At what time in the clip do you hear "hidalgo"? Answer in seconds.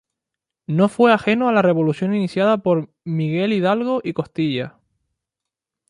3.53-4.01